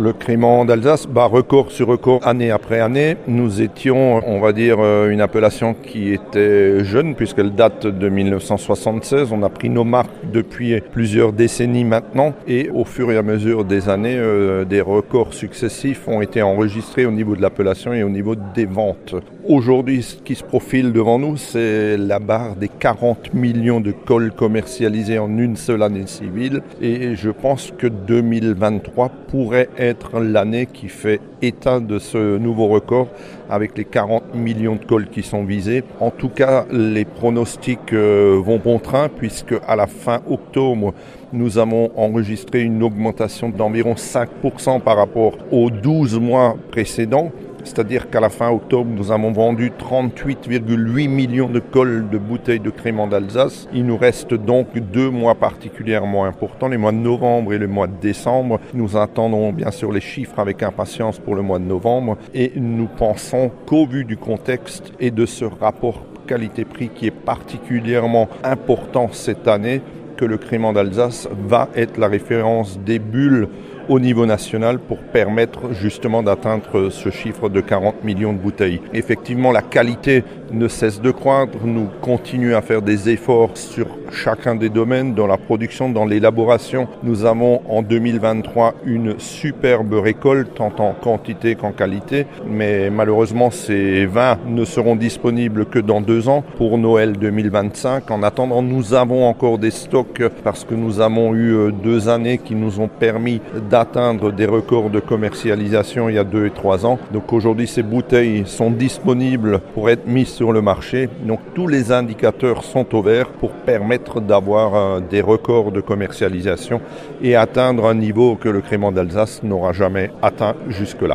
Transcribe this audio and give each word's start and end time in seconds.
Le 0.00 0.14
crément 0.14 0.64
d'Alsace 0.64 1.06
bat 1.06 1.26
record 1.26 1.70
sur 1.70 1.88
record 1.88 2.26
année 2.26 2.50
après 2.50 2.80
année. 2.80 3.18
Nous 3.28 3.60
étions, 3.60 4.22
on 4.26 4.40
va 4.40 4.54
dire, 4.54 4.78
euh, 4.80 5.10
une 5.10 5.20
appellation 5.20 5.74
qui 5.74 6.14
était 6.14 6.82
jeune 6.82 7.14
puisqu'elle 7.14 7.54
date 7.54 7.86
de 7.86 8.08
1976. 8.08 9.30
On 9.30 9.42
a 9.42 9.50
pris 9.50 9.68
nos 9.68 9.84
marques 9.84 10.10
depuis 10.32 10.80
plusieurs 10.80 11.34
décennies 11.34 11.84
maintenant 11.84 12.32
et 12.48 12.70
au 12.70 12.86
fur 12.86 13.12
et 13.12 13.18
à 13.18 13.22
mesure 13.22 13.66
des 13.66 13.90
années, 13.90 14.16
euh, 14.16 14.64
des 14.64 14.80
records 14.80 15.34
successifs 15.34 16.08
ont 16.08 16.22
été 16.22 16.40
enregistrés 16.40 17.04
au 17.04 17.10
niveau 17.10 17.36
de 17.36 17.42
l'appellation 17.42 17.92
et 17.92 18.02
au 18.02 18.08
niveau 18.08 18.36
des 18.54 18.64
ventes. 18.64 19.16
Aujourd'hui, 19.46 20.02
ce 20.02 20.16
qui 20.16 20.34
se 20.34 20.44
profile 20.44 20.92
devant 20.92 21.18
nous, 21.18 21.36
c'est 21.36 21.98
la 21.98 22.20
barre 22.20 22.56
des 22.56 22.68
40 22.68 23.34
millions 23.34 23.80
de 23.80 23.92
cols 23.92 24.32
commercialisés 24.32 25.18
en 25.18 25.36
une 25.36 25.56
seule 25.56 25.82
année 25.82 26.06
civile 26.06 26.62
et 26.80 27.16
je 27.16 27.30
pense 27.30 27.70
que 27.76 27.86
2023 27.86 29.10
pourrait 29.28 29.68
être 29.76 29.89
l'année 30.20 30.66
qui 30.66 30.88
fait 30.88 31.20
état 31.42 31.80
de 31.80 31.98
ce 31.98 32.38
nouveau 32.38 32.68
record 32.68 33.08
avec 33.48 33.76
les 33.76 33.84
40 33.84 34.34
millions 34.34 34.76
de 34.76 34.84
cols 34.84 35.08
qui 35.08 35.22
sont 35.22 35.44
visés. 35.44 35.84
En 36.00 36.10
tout 36.10 36.28
cas, 36.28 36.66
les 36.70 37.04
pronostics 37.04 37.92
euh, 37.92 38.40
vont 38.42 38.58
bon 38.58 38.78
train 38.78 39.08
puisque 39.08 39.54
à 39.66 39.76
la 39.76 39.86
fin 39.86 40.20
octobre, 40.28 40.94
nous 41.32 41.58
avons 41.58 41.90
enregistré 41.96 42.60
une 42.62 42.82
augmentation 42.82 43.48
d'environ 43.48 43.94
5% 43.94 44.80
par 44.80 44.96
rapport 44.96 45.36
aux 45.50 45.70
12 45.70 46.18
mois 46.18 46.56
précédents. 46.70 47.30
C'est-à-dire 47.64 48.10
qu'à 48.10 48.20
la 48.20 48.28
fin 48.28 48.50
octobre, 48.50 48.90
nous 48.94 49.12
avons 49.12 49.32
vendu 49.32 49.70
38,8 49.70 51.08
millions 51.08 51.48
de 51.48 51.60
cols 51.60 52.08
de 52.10 52.18
bouteilles 52.18 52.60
de 52.60 52.70
crément 52.70 53.06
d'Alsace. 53.06 53.68
Il 53.72 53.86
nous 53.86 53.96
reste 53.96 54.34
donc 54.34 54.78
deux 54.78 55.10
mois 55.10 55.34
particulièrement 55.34 56.24
importants, 56.24 56.68
les 56.68 56.76
mois 56.76 56.92
de 56.92 56.96
novembre 56.96 57.52
et 57.52 57.58
le 57.58 57.66
mois 57.66 57.86
de 57.86 57.96
décembre. 58.00 58.60
Nous 58.74 58.96
attendons 58.96 59.52
bien 59.52 59.70
sûr 59.70 59.92
les 59.92 60.00
chiffres 60.00 60.38
avec 60.38 60.62
impatience 60.62 61.18
pour 61.18 61.34
le 61.34 61.42
mois 61.42 61.58
de 61.58 61.64
novembre 61.64 62.16
et 62.34 62.52
nous 62.56 62.88
pensons 62.88 63.50
qu'au 63.66 63.86
vu 63.86 64.04
du 64.04 64.16
contexte 64.16 64.92
et 65.00 65.10
de 65.10 65.26
ce 65.26 65.44
rapport 65.44 66.04
qualité-prix 66.26 66.90
qui 66.90 67.06
est 67.06 67.10
particulièrement 67.10 68.28
important 68.44 69.08
cette 69.10 69.48
année, 69.48 69.82
que 70.16 70.24
le 70.24 70.36
crément 70.36 70.72
d'Alsace 70.72 71.28
va 71.48 71.68
être 71.74 71.96
la 71.96 72.06
référence 72.06 72.78
des 72.78 72.98
bulles 72.98 73.48
au 73.90 73.98
niveau 73.98 74.24
national 74.24 74.78
pour 74.78 74.98
permettre 74.98 75.72
justement 75.72 76.22
d'atteindre 76.22 76.90
ce 76.90 77.10
chiffre 77.10 77.48
de 77.48 77.60
40 77.60 78.04
millions 78.04 78.32
de 78.32 78.38
bouteilles. 78.38 78.80
Effectivement, 78.94 79.50
la 79.50 79.62
qualité 79.62 80.22
ne 80.52 80.68
cesse 80.68 81.00
de 81.00 81.10
croître. 81.10 81.58
Nous 81.64 81.88
continuons 82.00 82.56
à 82.56 82.62
faire 82.62 82.82
des 82.82 83.10
efforts 83.10 83.50
sur 83.56 83.86
chacun 84.12 84.54
des 84.54 84.68
domaines, 84.68 85.14
dans 85.14 85.26
la 85.26 85.36
production, 85.36 85.88
dans 85.88 86.04
l'élaboration. 86.04 86.88
Nous 87.02 87.24
avons 87.24 87.62
en 87.68 87.82
2023 87.82 88.74
une 88.84 89.18
superbe 89.18 89.94
récolte, 89.94 90.54
tant 90.54 90.72
en 90.78 90.92
quantité 90.92 91.56
qu'en 91.56 91.72
qualité, 91.72 92.26
mais 92.46 92.90
malheureusement 92.90 93.50
ces 93.50 94.06
vins 94.06 94.38
ne 94.46 94.64
seront 94.64 94.96
disponibles 94.96 95.66
que 95.66 95.78
dans 95.80 96.00
deux 96.00 96.28
ans 96.28 96.44
pour 96.56 96.78
Noël 96.78 97.16
2025. 97.18 98.10
En 98.10 98.22
attendant, 98.22 98.62
nous 98.62 98.94
avons 98.94 99.26
encore 99.26 99.58
des 99.58 99.70
stocks 99.72 100.22
parce 100.44 100.64
que 100.64 100.74
nous 100.74 101.00
avons 101.00 101.34
eu 101.34 101.54
euh, 101.54 101.70
deux 101.70 102.08
années 102.08 102.38
qui 102.38 102.54
nous 102.54 102.80
ont 102.80 102.88
permis 102.88 103.40
d'atteindre 103.80 104.30
des 104.30 104.44
records 104.44 104.90
de 104.90 105.00
commercialisation 105.00 106.10
il 106.10 106.16
y 106.16 106.18
a 106.18 106.24
deux 106.24 106.44
et 106.44 106.50
trois 106.50 106.84
ans. 106.84 106.98
Donc 107.12 107.32
aujourd'hui, 107.32 107.66
ces 107.66 107.82
bouteilles 107.82 108.42
sont 108.44 108.70
disponibles 108.70 109.60
pour 109.72 109.88
être 109.88 110.06
mises 110.06 110.28
sur 110.28 110.52
le 110.52 110.60
marché. 110.60 111.08
Donc 111.22 111.40
tous 111.54 111.66
les 111.66 111.90
indicateurs 111.90 112.62
sont 112.62 112.94
au 112.94 113.00
vert 113.00 113.30
pour 113.30 113.52
permettre 113.52 114.20
d'avoir 114.20 114.74
euh, 114.74 115.00
des 115.00 115.22
records 115.22 115.72
de 115.72 115.80
commercialisation 115.80 116.82
et 117.22 117.36
atteindre 117.36 117.86
un 117.86 117.94
niveau 117.94 118.36
que 118.36 118.50
le 118.50 118.60
crément 118.60 118.92
d'Alsace 118.92 119.42
n'aura 119.42 119.72
jamais 119.72 120.10
atteint 120.20 120.56
jusque-là. 120.68 121.08